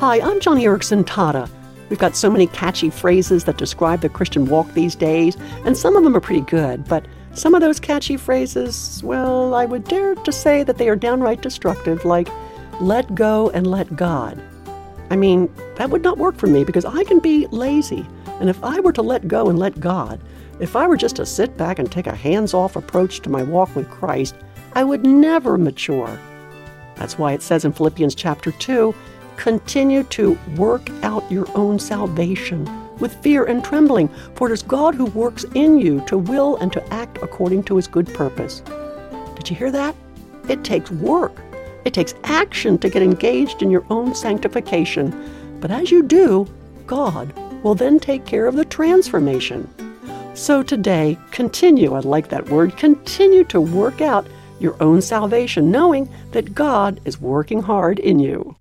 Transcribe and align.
Hi, 0.00 0.18
I'm 0.18 0.40
Joni 0.40 0.62
Eareckson 0.62 1.04
Tada. 1.04 1.46
We've 1.90 1.98
got 1.98 2.16
so 2.16 2.30
many 2.30 2.46
catchy 2.46 2.88
phrases 2.88 3.44
that 3.44 3.58
describe 3.58 4.00
the 4.00 4.08
Christian 4.08 4.46
walk 4.46 4.72
these 4.72 4.94
days, 4.94 5.36
and 5.66 5.76
some 5.76 5.94
of 5.94 6.04
them 6.04 6.16
are 6.16 6.22
pretty 6.22 6.40
good, 6.40 6.88
but 6.88 7.04
some 7.34 7.54
of 7.54 7.60
those 7.60 7.78
catchy 7.78 8.16
phrases, 8.16 9.02
well, 9.04 9.54
I 9.54 9.66
would 9.66 9.84
dare 9.84 10.14
to 10.14 10.32
say 10.32 10.62
that 10.62 10.78
they 10.78 10.88
are 10.88 10.96
downright 10.96 11.42
destructive, 11.42 12.06
like 12.06 12.30
let 12.80 13.14
go 13.14 13.50
and 13.50 13.66
let 13.66 13.94
God. 13.94 14.42
I 15.10 15.16
mean, 15.16 15.54
that 15.76 15.90
would 15.90 16.00
not 16.00 16.16
work 16.16 16.38
for 16.38 16.46
me 16.46 16.64
because 16.64 16.86
I 16.86 17.04
can 17.04 17.20
be 17.20 17.46
lazy. 17.48 18.06
And 18.40 18.48
if 18.48 18.64
I 18.64 18.80
were 18.80 18.94
to 18.94 19.02
let 19.02 19.28
go 19.28 19.50
and 19.50 19.58
let 19.58 19.80
God, 19.80 20.18
if 20.60 20.76
I 20.76 20.86
were 20.86 20.96
just 20.96 21.16
to 21.16 21.26
sit 21.26 21.58
back 21.58 21.78
and 21.78 21.92
take 21.92 22.06
a 22.06 22.16
hands 22.16 22.54
off 22.54 22.74
approach 22.74 23.20
to 23.20 23.28
my 23.28 23.42
walk 23.42 23.76
with 23.76 23.90
Christ, 23.90 24.34
I 24.72 24.82
would 24.82 25.04
never 25.04 25.58
mature. 25.58 26.18
That's 26.96 27.18
why 27.18 27.34
it 27.34 27.42
says 27.42 27.66
in 27.66 27.74
Philippians 27.74 28.14
chapter 28.14 28.50
2 28.50 28.94
continue 29.40 30.02
to 30.02 30.38
work 30.54 30.90
out 31.02 31.32
your 31.32 31.46
own 31.56 31.78
salvation 31.78 32.62
with 32.98 33.14
fear 33.22 33.44
and 33.44 33.64
trembling, 33.64 34.06
for 34.34 34.50
it 34.50 34.52
is 34.52 34.62
God 34.62 34.94
who 34.94 35.06
works 35.06 35.46
in 35.54 35.78
you 35.78 36.04
to 36.08 36.18
will 36.18 36.58
and 36.58 36.70
to 36.74 36.92
act 36.92 37.16
according 37.22 37.62
to 37.64 37.76
his 37.76 37.88
good 37.88 38.12
purpose. 38.12 38.60
Did 39.36 39.48
you 39.48 39.56
hear 39.56 39.70
that? 39.70 39.96
It 40.50 40.62
takes 40.62 40.90
work. 40.90 41.32
It 41.86 41.94
takes 41.94 42.12
action 42.24 42.76
to 42.80 42.90
get 42.90 43.02
engaged 43.02 43.62
in 43.62 43.70
your 43.70 43.86
own 43.88 44.14
sanctification. 44.14 45.58
But 45.58 45.70
as 45.70 45.90
you 45.90 46.02
do, 46.02 46.46
God 46.86 47.32
will 47.62 47.74
then 47.74 47.98
take 47.98 48.26
care 48.26 48.46
of 48.46 48.56
the 48.56 48.66
transformation. 48.66 49.66
So 50.34 50.62
today, 50.62 51.16
continue, 51.30 51.94
I 51.94 52.00
like 52.00 52.28
that 52.28 52.50
word, 52.50 52.76
continue 52.76 53.44
to 53.44 53.60
work 53.60 54.02
out 54.02 54.26
your 54.58 54.76
own 54.82 55.00
salvation, 55.00 55.70
knowing 55.70 56.10
that 56.32 56.54
God 56.54 57.00
is 57.06 57.22
working 57.22 57.62
hard 57.62 57.98
in 57.98 58.18
you. 58.18 58.54